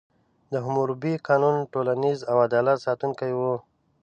د 0.51 0.53
حموربي 0.65 1.13
قانون 1.27 1.55
ټولنیز 1.73 2.19
او 2.29 2.35
عدالت 2.47 2.77
ساتونکی 2.85 3.31
و. 3.35 3.41